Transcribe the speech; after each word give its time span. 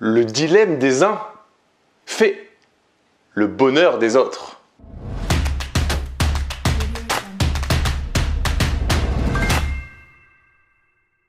Le 0.00 0.24
dilemme 0.24 0.78
des 0.78 1.02
uns 1.02 1.20
fait 2.06 2.48
le 3.34 3.48
bonheur 3.48 3.98
des 3.98 4.14
autres. 4.14 4.60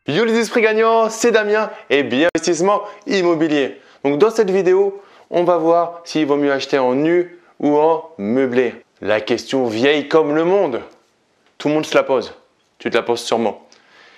Yo 0.07 0.23
les 0.23 0.37
esprits 0.37 0.61
gagnants, 0.61 1.09
c'est 1.09 1.31
Damien 1.31 1.71
et 1.89 2.03
bien 2.03 2.27
investissement 2.35 2.83
immobilier. 3.07 3.81
Donc 4.03 4.19
dans 4.19 4.29
cette 4.29 4.51
vidéo, 4.51 5.01
on 5.31 5.43
va 5.43 5.57
voir 5.57 6.01
s'il 6.03 6.27
vaut 6.27 6.35
mieux 6.35 6.51
acheter 6.51 6.77
en 6.77 6.93
nu 6.93 7.39
ou 7.59 7.75
en 7.75 8.11
meublé. 8.19 8.75
La 9.01 9.19
question 9.19 9.65
vieille 9.65 10.07
comme 10.07 10.35
le 10.35 10.43
monde. 10.43 10.81
Tout 11.57 11.69
le 11.69 11.73
monde 11.73 11.87
se 11.87 11.95
la 11.95 12.03
pose. 12.03 12.35
Tu 12.77 12.91
te 12.91 12.95
la 12.95 13.01
poses 13.01 13.21
sûrement. 13.21 13.67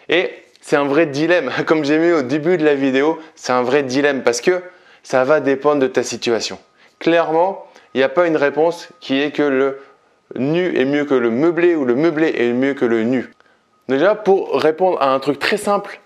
Et 0.09 0.43
c'est 0.61 0.75
un 0.75 0.85
vrai 0.85 1.07
dilemme. 1.07 1.51
Comme 1.65 1.83
j'ai 1.83 1.97
mis 1.97 2.11
au 2.11 2.21
début 2.21 2.57
de 2.57 2.63
la 2.63 2.75
vidéo, 2.75 3.19
c'est 3.35 3.51
un 3.51 3.63
vrai 3.63 3.83
dilemme 3.83 4.23
parce 4.23 4.39
que 4.39 4.61
ça 5.03 5.23
va 5.23 5.39
dépendre 5.39 5.81
de 5.81 5.87
ta 5.87 6.03
situation. 6.03 6.59
Clairement, 6.99 7.65
il 7.93 7.97
n'y 7.97 8.03
a 8.03 8.09
pas 8.09 8.27
une 8.27 8.37
réponse 8.37 8.87
qui 8.99 9.19
est 9.19 9.31
que 9.31 9.41
le 9.41 9.79
nu 10.35 10.77
est 10.77 10.85
mieux 10.85 11.03
que 11.03 11.15
le 11.15 11.31
meublé 11.31 11.75
ou 11.75 11.83
le 11.83 11.95
meublé 11.95 12.33
est 12.37 12.53
mieux 12.53 12.73
que 12.73 12.85
le 12.85 13.03
nu. 13.03 13.31
Déjà, 13.89 14.15
pour 14.15 14.53
répondre 14.61 15.01
à 15.01 15.11
un 15.11 15.19
truc 15.19 15.39
très 15.39 15.57
simple, 15.57 15.99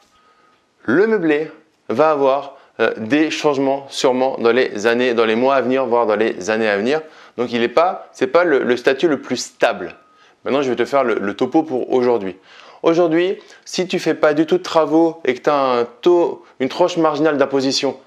le 0.84 1.06
meublé 1.06 1.52
va 1.90 2.12
avoir 2.12 2.58
euh, 2.80 2.94
des 2.98 3.30
changements 3.30 3.86
sûrement 3.90 4.38
dans 4.40 4.52
les 4.52 4.88
années, 4.88 5.14
dans 5.14 5.26
les 5.26 5.36
mois 5.36 5.56
à 5.56 5.62
venir, 5.62 5.86
voire 5.86 6.08
dans 6.08 6.16
les 6.16 6.50
années 6.50 6.70
à 6.70 6.78
venir. 6.78 7.02
Donc, 7.38 7.52
il 7.52 7.60
n'est 7.60 7.68
pas, 7.68 8.08
c'est 8.14 8.28
pas 8.28 8.46
le, 8.46 8.76
statut 8.78 9.08
le 9.08 9.22
plus 9.22 9.38
stable. 9.38 9.96
Maintenant, 10.44 10.62
je 10.62 10.70
vais 10.70 10.76
te 10.76 10.86
faire 10.86 11.04
le 11.04 11.34
topo 11.34 11.64
pour 11.64 11.92
aujourd'hui. 11.92 12.38
Aujourd'hui, 12.86 13.40
si 13.66 13.88
tu 13.88 13.98
fais 13.98 14.14
pas 14.14 14.36
du 14.36 14.46
tout 14.46 14.60
de 14.60 14.64
travaux 14.64 15.20
et 15.26 15.34
que 15.34 15.42
tu 15.42 15.50
as 15.50 15.56
un 15.56 15.86
taux, 15.86 16.46
une 16.60 16.70
tranche 16.70 16.98
marginale 16.98 17.36
d'imposition, 17.36 17.98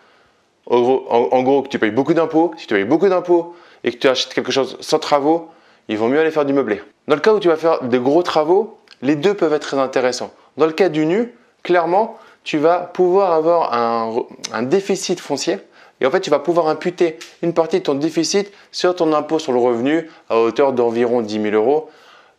en, 0.67 1.43
gros, 1.43 1.63
que 1.63 1.69
tu 1.69 1.81
payes 1.81 1.91
beaucoup 1.91 2.15
d'impôts, 2.15 2.53
si 2.57 2.69
tu 2.69 2.75
payes 2.75 2.85
beaucoup 2.85 3.09
d'impôts 3.09 3.57
et 3.83 3.91
que 3.91 3.97
tu 3.97 4.07
achètes 4.07 4.33
quelque 4.33 4.53
chose 4.53 4.77
sans 4.79 5.01
travaux, 5.01 5.49
il 5.89 5.99
vaut 5.99 6.07
mieux 6.07 6.21
aller 6.21 6.31
faire 6.31 6.45
du 6.45 6.53
meublé. 6.53 6.81
Dans 7.09 7.17
le 7.17 7.21
cas 7.21 7.35
où 7.35 7.41
tu 7.41 7.49
vas 7.49 7.57
faire 7.57 7.83
des 7.83 7.99
gros 7.99 8.23
travaux, 8.23 8.79
les 9.03 9.17
deux 9.17 9.35
peuvent 9.35 9.53
être 9.53 9.67
très 9.67 9.81
intéressants. 9.81 10.31
Dans 10.57 10.67
le 10.67 10.73
cas 10.73 10.89
du 10.89 11.07
nu, 11.07 11.35
clairement, 11.65 12.17
tu 12.45 12.59
vas 12.59 12.79
pouvoir 12.79 13.33
avoir 13.33 13.75
un, 13.75 14.15
un 14.53 14.63
déficit 14.63 15.19
foncier 15.19 15.59
et 16.01 16.07
en 16.07 16.13
fait, 16.13 16.21
tu 16.21 16.31
vas 16.31 16.39
pouvoir 16.39 16.69
imputer 16.69 17.19
une 17.43 17.53
partie 17.53 17.81
de 17.81 17.85
ton 17.85 17.97
déficit 17.97 18.53
sur 18.71 18.95
ton 18.95 19.13
impôt 19.13 19.41
sur 19.41 19.51
le 19.51 19.59
revenu 19.59 20.09
à 20.31 20.39
hauteur 20.39 20.73
d'environ 20.73 21.21
10 21.21 21.43
000 21.43 21.57
euros 21.57 21.91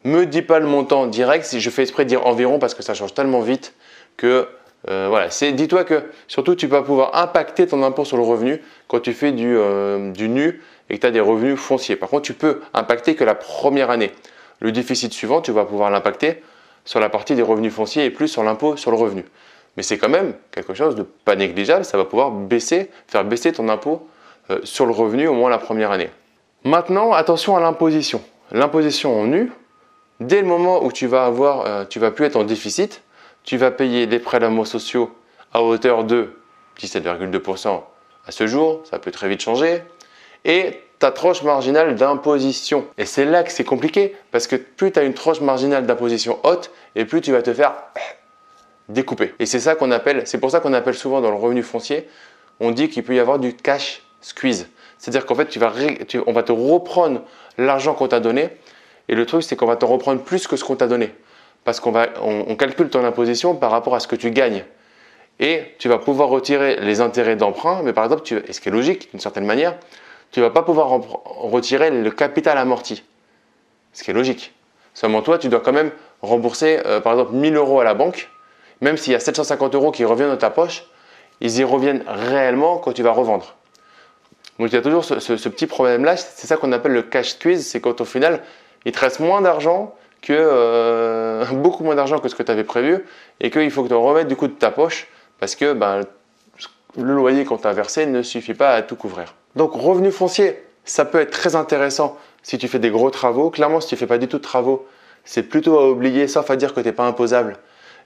me 0.04 0.26
dis 0.26 0.42
pas 0.42 0.60
le 0.60 0.68
montant 0.68 1.08
direct, 1.08 1.46
si 1.46 1.60
je 1.60 1.70
fais 1.70 1.82
exprès 1.82 2.04
de 2.06 2.10
dire 2.10 2.26
environ 2.26 2.60
parce 2.60 2.74
que 2.74 2.84
ça 2.84 2.94
change 2.94 3.14
tellement 3.14 3.42
vite 3.42 3.74
que 4.18 4.48
euh, 4.88 5.08
voilà, 5.10 5.28
dis-toi 5.28 5.84
que 5.84 6.04
surtout 6.28 6.56
tu 6.56 6.68
vas 6.68 6.82
pouvoir 6.82 7.16
impacter 7.16 7.68
ton 7.68 7.84
impôt 7.84 8.06
sur 8.06 8.16
le 8.16 8.24
revenu 8.24 8.62
quand 8.88 9.02
tu 9.02 9.14
fais 9.14 9.32
du, 9.32 9.58
euh, 9.58 10.12
du 10.12 10.30
nu 10.30 10.62
et 10.90 10.96
que 10.96 11.02
tu 11.02 11.08
as 11.08 11.12
des 11.12 11.20
revenus 11.20 11.60
fonciers. 11.60 11.98
Par 11.98 12.10
contre, 12.10 12.24
tu 12.24 12.34
peux 12.34 12.62
impacter 12.74 13.16
que 13.16 13.24
la 13.24 13.36
première 13.36 13.90
année. 13.90 14.12
Le 14.62 14.72
déficit 14.72 15.14
suivant, 15.14 15.42
tu 15.42 15.52
vas 15.52 15.66
pouvoir 15.66 15.90
l'impacter 15.92 16.42
sur 16.86 17.00
la 17.00 17.10
partie 17.10 17.36
des 17.36 17.42
revenus 17.42 17.74
fonciers 17.74 18.06
et 18.06 18.10
plus 18.10 18.28
sur 18.28 18.44
l'impôt 18.44 18.78
sur 18.78 18.92
le 18.92 18.98
revenu. 18.98 19.26
Mais 19.78 19.84
c'est 19.84 19.98
quand 19.98 20.10
même 20.10 20.34
quelque 20.52 20.74
chose 20.74 20.96
de 20.96 21.04
pas 21.04 21.36
négligeable, 21.36 21.86
ça 21.86 21.98
va 21.98 22.06
pouvoir 22.06 22.32
baisser, 22.32 22.90
faire 23.08 23.24
baisser 23.24 23.52
ton 23.52 23.70
impôt 23.70 24.08
euh, 24.50 24.60
sur 24.64 24.86
le 24.86 24.92
revenu 24.92 25.28
au 25.28 25.34
moins 25.34 25.50
la 25.50 25.60
première 25.60 25.92
année. 25.92 26.10
Maintenant, 26.64 27.14
attention 27.14 27.56
à 27.56 27.60
l'imposition. 27.60 28.22
L'imposition 28.52 29.18
en 29.18 29.28
nu, 29.28 29.52
Dès 30.20 30.42
le 30.42 30.48
moment 30.48 30.84
où 30.84 30.92
tu 30.92 31.08
vas 31.08 31.26
avoir, 31.26 31.66
euh, 31.66 31.86
tu 31.86 32.00
vas 32.00 32.12
plus 32.12 32.26
être 32.26 32.36
en 32.36 32.44
déficit, 32.44 33.02
tu 33.44 33.56
vas 33.56 33.72
payer 33.72 34.06
les 34.06 34.20
prélèvements 34.20 34.66
sociaux 34.66 35.12
à 35.54 35.64
hauteur 35.64 36.04
de 36.04 36.34
17,2% 36.80 37.82
à 38.26 38.32
ce 38.32 38.46
jour, 38.46 38.82
ça 38.90 39.00
peut 39.00 39.12
très 39.12 39.30
vite 39.30 39.42
changer, 39.42 39.82
et 40.44 40.82
ta 41.00 41.12
tranche 41.12 41.42
marginale 41.44 41.96
d'imposition. 41.96 42.86
Et 42.98 43.06
c'est 43.06 43.24
là 43.24 43.44
que 43.44 43.52
c'est 43.52 43.64
compliqué, 43.64 44.16
parce 44.32 44.46
que 44.46 44.58
plus 44.58 44.92
tu 44.92 45.00
as 45.00 45.04
une 45.04 45.14
tranche 45.14 45.40
marginale 45.40 45.86
d'imposition 45.86 46.38
haute, 46.44 46.70
et 46.96 47.06
plus 47.06 47.22
tu 47.22 47.32
vas 47.32 47.42
te 47.42 47.54
faire 47.54 47.74
découper. 48.90 49.34
Et 49.40 49.46
c'est 49.46 49.60
ça 49.60 49.76
qu'on 49.76 49.92
appelle, 49.92 50.24
c'est 50.26 50.40
pour 50.40 50.52
ça 50.52 50.60
qu'on 50.60 50.74
appelle 50.74 50.96
souvent 50.96 51.22
dans 51.22 51.32
le 51.32 51.38
revenu 51.38 51.64
foncier, 51.64 52.10
on 52.60 52.72
dit 52.72 52.90
qu'il 52.90 53.04
peut 53.04 53.16
y 53.16 53.20
avoir 53.20 53.40
du 53.40 53.56
cash 53.56 54.04
squeeze. 54.20 54.68
C'est-à-dire 54.98 55.26
qu'en 55.26 55.36
fait, 55.36 55.48
tu 55.48 55.60
vas, 55.60 55.74
on 56.28 56.34
va 56.34 56.44
te 56.44 56.52
reprendre 56.52 57.22
l'argent 57.58 57.94
qu'on 57.94 58.10
t'a 58.10 58.20
donné 58.20 58.50
et 59.10 59.16
le 59.16 59.26
truc, 59.26 59.42
c'est 59.42 59.56
qu'on 59.56 59.66
va 59.66 59.76
te 59.76 59.86
reprendre 59.86 60.22
plus 60.22 60.48
que 60.48 60.56
ce 60.56 60.64
qu'on 60.64 60.76
t'a 60.76 60.88
donné. 60.88 61.12
Parce 61.66 61.80
qu'on 61.80 61.94
on, 62.22 62.56
calcule 62.56 62.90
ton 62.90 63.04
imposition 63.04 63.56
par 63.56 63.72
rapport 63.72 63.96
à 63.96 64.00
ce 64.00 64.08
que 64.08 64.16
tu 64.16 64.30
gagnes. 64.30 64.64
Et 65.40 65.64
tu 65.80 65.90
vas 65.90 65.98
pouvoir 65.98 66.30
retirer 66.30 66.78
les 66.80 67.02
intérêts 67.02 67.36
d'emprunt, 67.36 67.82
mais 67.84 67.92
par 67.92 68.04
exemple, 68.04 68.24
et 68.48 68.54
ce 68.54 68.62
qui 68.62 68.70
est 68.70 68.72
logique 68.72 69.10
d'une 69.12 69.20
certaine 69.20 69.46
manière, 69.46 69.76
tu 70.32 70.40
ne 70.40 70.46
vas 70.46 70.52
pas 70.52 70.62
pouvoir 70.62 70.90
retirer 70.90 71.90
le 71.90 72.12
capital 72.12 72.58
amorti. 72.60 73.04
Ce 73.94 74.04
qui 74.04 74.12
est 74.12 74.14
logique. 74.14 74.54
Seulement 74.94 75.24
toi, 75.24 75.40
tu 75.40 75.50
dois 75.50 75.62
quand 75.62 75.74
même 75.74 75.92
rembourser, 76.22 76.80
euh, 76.86 77.02
par 77.02 77.14
exemple, 77.14 77.34
1000 77.34 77.56
euros 77.56 77.80
à 77.80 77.84
la 77.84 77.96
banque, 77.96 78.30
même 78.80 78.96
s'il 78.96 79.14
y 79.14 79.16
a 79.16 79.20
750 79.20 79.74
euros 79.74 79.92
qui 79.92 80.06
reviennent 80.06 80.30
dans 80.30 80.38
ta 80.38 80.52
poche, 80.52 80.86
ils 81.42 81.58
y 81.58 81.64
reviennent 81.64 82.04
réellement 82.06 82.78
quand 82.78 82.94
tu 82.94 83.02
vas 83.02 83.12
revendre. 83.12 83.56
Donc 84.60 84.70
il 84.72 84.76
y 84.76 84.78
a 84.78 84.82
toujours 84.82 85.04
ce, 85.04 85.20
ce 85.20 85.50
petit 85.50 85.68
problème-là, 85.68 86.16
c'est 86.16 86.46
ça 86.46 86.58
qu'on 86.58 86.72
appelle 86.74 86.92
le 86.92 87.02
cash 87.02 87.30
squeeze, 87.30 87.66
c'est 87.66 87.80
quand 87.80 88.02
au 88.02 88.06
final, 88.06 88.44
il 88.86 88.92
te 88.92 89.00
reste 89.00 89.20
moins 89.20 89.42
d'argent 89.42 89.96
que 90.22 90.34
euh, 90.34 91.46
beaucoup 91.54 91.84
moins 91.84 91.96
d'argent 91.96 92.20
que 92.20 92.30
ce 92.30 92.36
que 92.36 92.44
tu 92.44 92.52
avais 92.52 92.64
prévu 92.64 93.06
et 93.40 93.50
qu'il 93.50 93.72
faut 93.72 93.84
que 93.84 93.90
tu 93.90 93.94
remettes 93.94 94.28
du 94.28 94.36
coup 94.36 94.48
de 94.48 94.54
ta 94.54 94.72
poche 94.72 95.08
parce 95.40 95.56
que 95.56 95.74
ben, 95.74 96.02
le 96.98 97.14
loyer 97.14 97.46
qu'on 97.46 97.58
t'a 97.58 97.74
versé 97.74 98.06
ne 98.06 98.22
suffit 98.22 98.54
pas 98.54 98.74
à 98.74 98.82
tout 98.82 98.96
couvrir. 98.96 99.36
Donc 99.56 99.74
revenu 99.74 100.12
foncier, 100.12 100.64
ça 100.86 101.06
peut 101.06 101.20
être 101.20 101.32
très 101.32 101.56
intéressant 101.56 102.18
si 102.44 102.58
tu 102.58 102.68
fais 102.68 102.80
des 102.80 102.90
gros 102.90 103.10
travaux. 103.10 103.50
Clairement, 103.50 103.80
si 103.80 103.90
tu 103.90 103.96
ne 103.96 104.00
fais 104.00 104.08
pas 104.08 104.18
du 104.18 104.28
tout 104.28 104.38
de 104.38 104.44
travaux, 104.44 104.88
c'est 105.24 105.44
plutôt 105.44 105.78
à 105.80 105.90
oublier, 105.90 106.28
sauf 106.28 106.50
à 106.50 106.56
dire 106.56 106.74
que 106.74 106.80
tu 106.82 106.88
n'es 106.88 106.94
pas 106.94 107.06
imposable. 107.06 107.58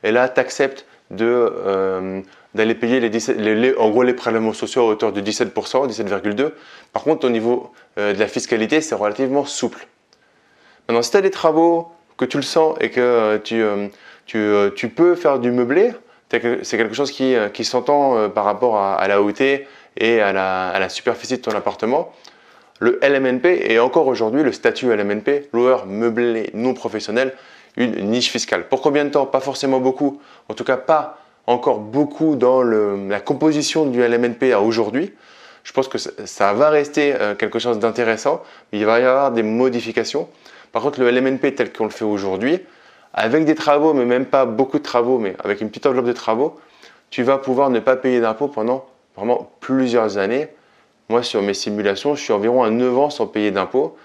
Et 0.03 0.11
là, 0.11 0.27
tu 0.27 0.39
acceptes 0.39 0.85
euh, 1.21 2.21
d'aller 2.55 2.75
payer 2.75 2.99
les, 2.99 3.75
en 3.77 3.89
gros 3.89 4.03
les 4.03 4.13
prélèvements 4.13 4.53
sociaux 4.53 4.83
à 4.83 4.85
hauteur 4.85 5.11
de 5.11 5.21
17%, 5.21 5.87
17,2%. 5.89 6.51
Par 6.91 7.03
contre, 7.03 7.25
au 7.25 7.29
niveau 7.29 7.71
euh, 7.97 8.13
de 8.13 8.19
la 8.19 8.27
fiscalité, 8.27 8.81
c'est 8.81 8.95
relativement 8.95 9.45
souple. 9.45 9.87
Maintenant, 10.87 11.01
si 11.01 11.11
tu 11.11 11.17
as 11.17 11.21
des 11.21 11.31
travaux, 11.31 11.93
que 12.17 12.25
tu 12.25 12.37
le 12.37 12.43
sens 12.43 12.75
et 12.79 12.89
que 12.89 12.99
euh, 12.99 13.39
tu, 13.39 13.61
euh, 13.61 13.87
euh, 14.35 14.69
tu, 14.71 14.89
peux 14.89 15.15
faire 15.15 15.39
du 15.39 15.51
meublé, 15.51 15.91
c'est 16.29 16.77
quelque 16.77 16.95
chose 16.95 17.11
qui, 17.11 17.35
qui 17.53 17.63
s'entend 17.63 18.29
par 18.29 18.43
rapport 18.43 18.79
à, 18.79 19.07
la 19.07 19.21
hauteur 19.21 19.59
et 19.97 20.19
à 20.19 20.33
la, 20.33 20.69
à 20.69 20.79
la, 20.79 20.89
superficie 20.89 21.37
de 21.37 21.41
ton 21.41 21.51
appartement. 21.51 22.11
Le 22.79 22.99
LMNP 23.03 23.45
est 23.45 23.77
encore 23.77 24.07
aujourd'hui 24.07 24.41
le 24.41 24.51
statut 24.51 24.87
LMNP, 24.87 25.49
loueur 25.53 25.85
meublé 25.85 26.49
non 26.55 26.73
professionnel, 26.73 27.35
une 27.77 28.09
niche 28.09 28.31
fiscale. 28.31 28.67
Pour 28.67 28.81
combien 28.81 29.05
de 29.05 29.11
temps? 29.11 29.27
Pas 29.27 29.41
forcément 29.41 29.79
beaucoup, 29.79 30.19
en 30.49 30.55
tout 30.55 30.63
cas 30.63 30.77
pas 30.77 31.19
encore 31.45 31.77
beaucoup 31.77 32.35
dans 32.35 32.63
le, 32.63 33.07
la 33.09 33.19
composition 33.19 33.85
du 33.85 34.01
LMNP 34.01 34.53
à 34.53 34.59
aujourd'hui. 34.59 35.13
Je 35.63 35.71
pense 35.71 35.87
que 35.87 35.99
ça, 35.99 36.09
ça 36.25 36.53
va 36.53 36.71
rester 36.71 37.13
quelque 37.37 37.59
chose 37.59 37.77
d'intéressant, 37.77 38.41
mais 38.71 38.79
il 38.79 38.85
va 38.87 38.99
y 38.99 39.03
avoir 39.03 39.31
des 39.31 39.43
modifications. 39.43 40.27
Par 40.73 40.81
contre, 40.81 40.99
le 40.99 41.09
LMNP 41.09 41.55
tel 41.55 41.71
qu'on 41.71 41.85
le 41.85 41.91
fait 41.91 42.03
aujourd'hui, 42.03 42.59
avec 43.13 43.45
des 43.45 43.55
travaux, 43.55 43.93
mais 43.93 44.05
même 44.05 44.25
pas 44.25 44.45
beaucoup 44.45 44.79
de 44.79 44.83
travaux, 44.83 45.19
mais 45.19 45.35
avec 45.43 45.61
une 45.61 45.69
petite 45.69 45.85
enveloppe 45.85 46.07
de 46.07 46.13
travaux, 46.13 46.59
tu 47.11 47.21
vas 47.21 47.37
pouvoir 47.37 47.69
ne 47.69 47.79
pas 47.79 47.95
payer 47.95 48.19
d'impôts 48.19 48.47
pendant 48.47 48.85
vraiment 49.15 49.51
plusieurs 49.59 50.17
années. 50.17 50.47
Moi, 51.09 51.21
sur 51.21 51.43
mes 51.43 51.53
simulations, 51.53 52.15
je 52.15 52.23
suis 52.23 52.33
environ 52.33 52.63
à 52.63 52.71
9 52.71 52.97
ans 52.97 53.09
sans 53.11 53.27
payer 53.27 53.51
d'impôts, 53.51 53.95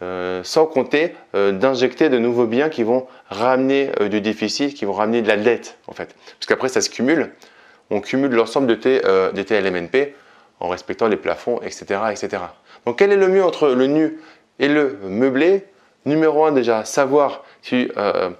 euh, 0.00 0.42
sans 0.44 0.64
compter 0.64 1.14
euh, 1.34 1.52
d'injecter 1.52 2.08
de 2.08 2.18
nouveaux 2.18 2.46
biens 2.46 2.70
qui 2.70 2.84
vont 2.84 3.06
ramener 3.28 3.90
euh, 4.00 4.08
du 4.08 4.22
déficit, 4.22 4.72
qui 4.72 4.86
vont 4.86 4.94
ramener 4.94 5.20
de 5.20 5.28
la 5.28 5.36
dette, 5.36 5.76
en 5.88 5.92
fait. 5.92 6.16
Parce 6.38 6.46
qu'après, 6.46 6.68
ça 6.68 6.80
se 6.80 6.88
cumule. 6.88 7.32
On 7.90 8.00
cumule 8.00 8.32
l'ensemble 8.32 8.66
de 8.66 8.74
tes, 8.74 9.00
de 9.00 9.42
tes 9.42 9.60
LMNP 9.60 10.14
en 10.58 10.68
respectant 10.68 11.06
les 11.06 11.18
plafonds, 11.18 11.60
etc., 11.60 12.00
etc. 12.10 12.42
Donc, 12.86 12.98
quel 12.98 13.12
est 13.12 13.16
le 13.16 13.28
mieux 13.28 13.44
entre 13.44 13.68
le 13.68 13.86
nu 13.86 14.18
et 14.58 14.68
le 14.68 14.98
meublé? 15.04 15.66
Numéro 16.06 16.44
un, 16.44 16.52
déjà, 16.52 16.84
savoir 16.84 17.44
si 17.62 17.90
euh, 17.96 18.30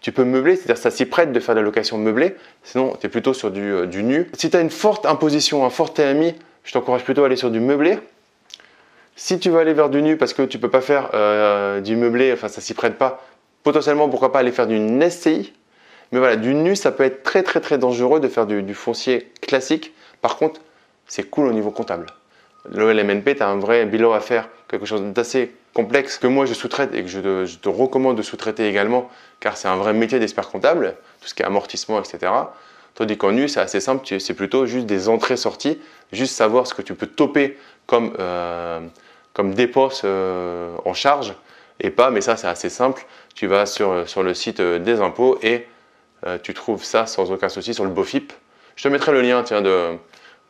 tu 0.00 0.12
peux 0.12 0.24
meubler, 0.24 0.56
c'est-à-dire 0.56 0.76
ça 0.76 0.90
s'y 0.90 1.06
prête 1.06 1.32
de 1.32 1.40
faire 1.40 1.54
de 1.54 1.60
la 1.60 1.64
location 1.64 1.96
meublée, 1.96 2.36
sinon 2.62 2.94
tu 3.00 3.06
es 3.06 3.08
plutôt 3.08 3.32
sur 3.32 3.50
du, 3.50 3.72
euh, 3.72 3.86
nu. 3.86 4.30
Si 4.34 4.50
tu 4.50 4.56
as 4.56 4.60
une 4.60 4.70
forte 4.70 5.06
imposition, 5.06 5.64
un 5.64 5.70
fort 5.70 5.94
TMI, 5.94 6.34
je 6.64 6.72
t'encourage 6.72 7.04
plutôt 7.04 7.22
à 7.22 7.26
aller 7.26 7.36
sur 7.36 7.50
du 7.50 7.60
meublé. 7.60 7.98
Si 9.16 9.38
tu 9.38 9.48
veux 9.48 9.58
aller 9.58 9.72
vers 9.72 9.88
du 9.88 10.02
nu 10.02 10.16
parce 10.16 10.34
que 10.34 10.42
tu 10.42 10.58
ne 10.58 10.62
peux 10.62 10.68
pas 10.68 10.80
faire 10.80 11.10
euh, 11.14 11.80
du 11.80 11.96
meublé, 11.96 12.32
enfin 12.32 12.48
ça 12.48 12.60
s'y 12.60 12.74
prête 12.74 12.98
pas, 12.98 13.24
potentiellement 13.62 14.08
pourquoi 14.08 14.32
pas 14.32 14.40
aller 14.40 14.52
faire 14.52 14.66
du 14.66 14.78
SCI. 15.08 15.52
Mais 16.12 16.18
voilà, 16.18 16.36
du 16.36 16.54
nu, 16.54 16.76
ça 16.76 16.92
peut 16.92 17.04
être 17.04 17.22
très 17.22 17.42
très 17.42 17.60
très 17.60 17.78
dangereux 17.78 18.20
de 18.20 18.28
faire 18.28 18.46
du 18.46 18.74
foncier 18.74 19.32
classique. 19.40 19.94
Par 20.20 20.36
contre, 20.36 20.60
c'est 21.06 21.30
cool 21.30 21.46
au 21.46 21.52
niveau 21.52 21.70
comptable. 21.70 22.06
Le 22.70 22.92
LMNP, 22.92 23.36
tu 23.36 23.42
as 23.42 23.48
un 23.48 23.56
vrai 23.56 23.84
bilan 23.86 24.12
à 24.12 24.20
faire, 24.20 24.48
quelque 24.68 24.86
chose 24.86 25.02
d'assez 25.02 25.52
complexe 25.74 26.18
que 26.18 26.28
moi 26.28 26.46
je 26.46 26.54
sous-traite 26.54 26.94
et 26.94 27.02
que 27.02 27.08
je 27.08 27.20
te, 27.20 27.68
recommande 27.68 28.16
de 28.16 28.22
sous-traiter 28.22 28.66
également, 28.66 29.10
car 29.40 29.56
c'est 29.56 29.68
un 29.68 29.76
vrai 29.76 29.92
métier 29.92 30.20
d'expert 30.20 30.48
comptable, 30.48 30.94
tout 31.20 31.28
ce 31.28 31.34
qui 31.34 31.42
est 31.42 31.44
amortissement, 31.44 32.00
etc. 32.00 32.32
Tandis 32.94 33.18
qu'en 33.18 33.32
nu, 33.32 33.48
c'est 33.48 33.60
assez 33.60 33.80
simple, 33.80 34.06
c'est 34.20 34.34
plutôt 34.34 34.66
juste 34.66 34.86
des 34.86 35.08
entrées-sorties, 35.08 35.80
juste 36.12 36.34
savoir 36.34 36.68
ce 36.68 36.74
que 36.74 36.82
tu 36.82 36.94
peux 36.94 37.08
toper 37.08 37.58
comme, 37.86 38.14
euh, 38.20 38.80
comme 39.34 39.52
euh, 40.04 40.76
en 40.84 40.94
charge 40.94 41.34
et 41.80 41.90
pas, 41.90 42.10
mais 42.10 42.20
ça 42.20 42.36
c'est 42.36 42.46
assez 42.46 42.70
simple, 42.70 43.04
tu 43.34 43.48
vas 43.48 43.66
sur, 43.66 44.08
sur 44.08 44.22
le 44.22 44.32
site 44.32 44.62
des 44.62 45.00
impôts 45.00 45.38
et 45.42 45.66
tu 46.42 46.54
trouves 46.54 46.84
ça 46.84 47.04
sans 47.04 47.32
aucun 47.32 47.50
souci 47.50 47.74
sur 47.74 47.84
le 47.84 47.90
BOFIP. 47.90 48.32
Je 48.76 48.84
te 48.84 48.88
mettrai 48.88 49.12
le 49.12 49.20
lien 49.20 49.42
tiens, 49.42 49.60
de, 49.60 49.98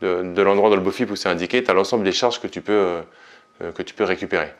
de, 0.03 0.43
l'endroit 0.43 0.69
dans 0.69 0.77
le 0.77 0.82
BOFIP 0.82 1.11
où 1.11 1.17
c'est 1.17 1.31
indiqué, 1.31 1.65
tu 1.65 1.70
as 1.70 1.75
l'ensemble 1.75 2.05
des 2.05 2.12
charges 2.12 2.41
que 2.41 2.47
tu 2.47 2.61
peux, 2.61 3.00
que 3.75 3.82
tu 3.82 3.94
peux 3.94 4.05
récupérer. 4.05 4.53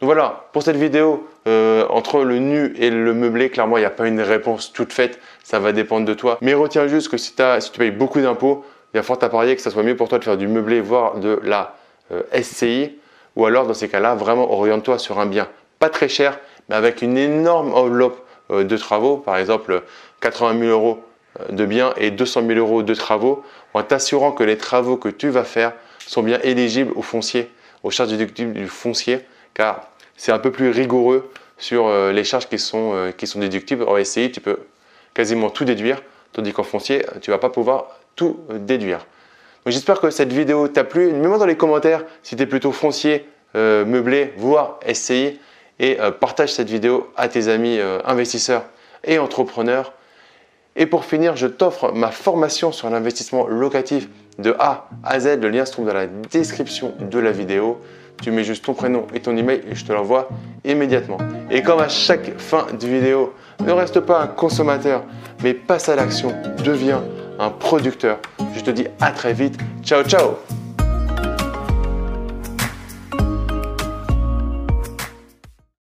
Donc 0.00 0.08
voilà, 0.08 0.44
pour 0.52 0.62
cette 0.62 0.76
vidéo, 0.76 1.26
euh, 1.46 1.86
entre 1.88 2.22
le 2.22 2.38
nu 2.38 2.74
et 2.78 2.90
le 2.90 3.14
meublé, 3.14 3.48
clairement, 3.48 3.78
il 3.78 3.80
n'y 3.80 3.86
a 3.86 3.90
pas 3.90 4.06
une 4.06 4.20
réponse 4.20 4.72
toute 4.72 4.92
faite. 4.92 5.18
Ça 5.42 5.58
va 5.58 5.72
dépendre 5.72 6.04
de 6.04 6.12
toi. 6.12 6.36
Mais 6.42 6.52
retiens 6.52 6.86
juste 6.86 7.08
que 7.08 7.16
si, 7.16 7.34
tu 7.34 7.78
payes 7.78 7.90
beaucoup 7.92 8.20
d'impôts, 8.20 8.64
il 8.92 8.98
y 8.98 9.00
a 9.00 9.02
fort 9.02 9.18
à 9.22 9.28
parier 9.30 9.56
que 9.56 9.62
ça 9.62 9.70
soit 9.70 9.82
mieux 9.82 9.96
pour 9.96 10.08
toi 10.08 10.18
de 10.18 10.24
faire 10.24 10.36
du 10.36 10.48
meublé, 10.48 10.80
voire 10.80 11.16
de 11.16 11.40
la 11.42 11.76
euh, 12.12 12.22
SCI. 12.42 12.98
Ou 13.36 13.46
alors, 13.46 13.66
dans 13.66 13.74
ces 13.74 13.88
cas-là, 13.88 14.14
vraiment 14.14 14.52
oriente-toi 14.52 14.98
sur 14.98 15.18
un 15.18 15.26
bien 15.26 15.48
pas 15.78 15.88
très 15.88 16.08
cher, 16.08 16.38
mais 16.68 16.74
avec 16.74 17.00
une 17.00 17.16
énorme 17.16 17.72
enveloppe 17.72 18.20
euh, 18.50 18.64
de 18.64 18.76
travaux. 18.76 19.16
Par 19.16 19.38
exemple, 19.38 19.82
80 20.20 20.58
000 20.58 20.70
euros 20.70 21.02
de 21.50 21.64
biens 21.64 21.94
et 21.96 22.10
200 22.10 22.46
000 22.46 22.58
euros 22.58 22.82
de 22.82 22.94
travaux, 22.94 23.42
en 23.72 23.82
t'assurant 23.82 24.32
que 24.32 24.44
les 24.44 24.58
travaux 24.58 24.96
que 24.96 25.08
tu 25.08 25.30
vas 25.30 25.44
faire 25.44 25.72
sont 26.06 26.22
bien 26.22 26.38
éligibles 26.42 26.92
au 26.96 27.02
foncier, 27.02 27.50
aux 27.82 27.90
charges 27.90 28.10
déductibles 28.10 28.52
du 28.52 28.66
foncier 28.66 29.24
car 29.56 29.88
c'est 30.18 30.32
un 30.32 30.38
peu 30.38 30.52
plus 30.52 30.68
rigoureux 30.68 31.30
sur 31.56 31.86
euh, 31.86 32.12
les 32.12 32.24
charges 32.24 32.46
qui 32.46 32.58
sont, 32.58 32.92
euh, 32.94 33.10
qui 33.10 33.26
sont 33.26 33.40
déductibles. 33.40 33.84
En 33.84 34.02
SCI, 34.04 34.30
tu 34.30 34.42
peux 34.42 34.58
quasiment 35.14 35.48
tout 35.48 35.64
déduire, 35.64 36.02
tandis 36.32 36.52
qu'en 36.52 36.62
foncier, 36.62 37.06
tu 37.22 37.30
ne 37.30 37.34
vas 37.34 37.40
pas 37.40 37.48
pouvoir 37.48 37.86
tout 38.16 38.38
euh, 38.50 38.58
déduire. 38.58 39.06
J'espère 39.64 39.98
que 39.98 40.10
cette 40.10 40.30
vidéo 40.30 40.68
t'a 40.68 40.84
plu. 40.84 41.10
Mets-moi 41.12 41.38
dans 41.38 41.46
les 41.46 41.56
commentaires 41.56 42.04
si 42.22 42.36
tu 42.36 42.42
es 42.42 42.46
plutôt 42.46 42.70
foncier, 42.70 43.28
meublé, 43.54 44.32
voire 44.36 44.78
SCI. 44.92 45.40
Et 45.80 45.98
partage 46.20 46.52
cette 46.52 46.70
vidéo 46.70 47.10
à 47.16 47.26
tes 47.26 47.48
amis 47.48 47.80
investisseurs 48.04 48.62
et 49.02 49.18
entrepreneurs. 49.18 49.92
Et 50.76 50.86
pour 50.86 51.04
finir, 51.04 51.34
je 51.34 51.48
t'offre 51.48 51.90
ma 51.90 52.12
formation 52.12 52.70
sur 52.70 52.88
l'investissement 52.90 53.48
locatif 53.48 54.08
de 54.38 54.54
A 54.60 54.88
à 55.02 55.18
Z. 55.18 55.40
Le 55.40 55.48
lien 55.48 55.64
se 55.64 55.72
trouve 55.72 55.86
dans 55.86 55.94
la 55.94 56.06
description 56.06 56.94
de 57.00 57.18
la 57.18 57.32
vidéo 57.32 57.80
tu 58.22 58.30
mets 58.30 58.44
juste 58.44 58.64
ton 58.64 58.74
prénom 58.74 59.06
et 59.14 59.20
ton 59.20 59.36
email 59.36 59.62
et 59.70 59.74
je 59.74 59.84
te 59.84 59.92
l'envoie 59.92 60.28
immédiatement. 60.64 61.18
Et 61.50 61.62
comme 61.62 61.80
à 61.80 61.88
chaque 61.88 62.38
fin 62.38 62.66
de 62.78 62.86
vidéo, 62.86 63.34
ne 63.64 63.72
reste 63.72 64.00
pas 64.00 64.22
un 64.22 64.26
consommateur, 64.26 65.04
mais 65.42 65.54
passe 65.54 65.88
à 65.88 65.96
l'action, 65.96 66.34
deviens 66.64 67.02
un 67.38 67.50
producteur. 67.50 68.18
Je 68.54 68.60
te 68.60 68.70
dis 68.70 68.86
à 69.00 69.10
très 69.10 69.32
vite. 69.32 69.58
Ciao, 69.82 70.02
ciao 70.04 70.36